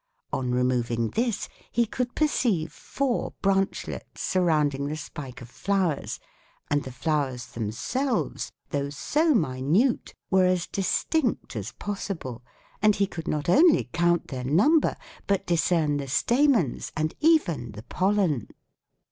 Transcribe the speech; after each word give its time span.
On 0.33 0.49
removing 0.51 1.09
this 1.09 1.47
he 1.71 1.85
could 1.85 2.15
perceive 2.15 2.71
four 2.73 3.33
branchlets 3.43 4.19
surrounding 4.19 4.87
the 4.87 4.97
spike 4.97 5.41
of 5.41 5.49
flowers, 5.51 6.19
and 6.71 6.81
the 6.83 6.91
flowers 6.91 7.45
themselves, 7.45 8.51
though 8.71 8.89
so 8.89 9.35
minute, 9.35 10.15
were 10.31 10.45
as 10.47 10.65
distinct 10.65 11.55
as 11.55 11.73
possible, 11.73 12.41
and 12.81 12.95
he 12.95 13.05
could 13.05 13.27
not 13.27 13.47
only 13.47 13.91
count 13.93 14.29
their 14.29 14.43
number, 14.43 14.95
but 15.27 15.45
discern 15.45 15.97
the 15.97 16.07
stamens, 16.07 16.91
and 16.97 17.13
even 17.19 17.73
the 17.73 17.83
pollen." 17.83 18.47